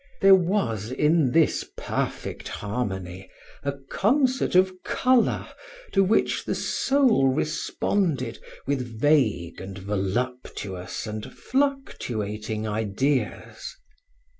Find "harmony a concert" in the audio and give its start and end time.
2.47-4.55